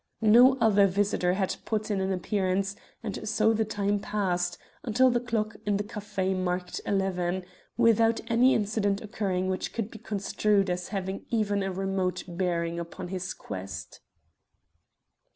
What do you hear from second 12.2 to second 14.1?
bearing upon his quest.